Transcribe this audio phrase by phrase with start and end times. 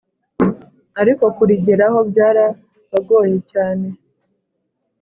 [1.01, 3.87] Ariko kurigeraho byarabagoye cyane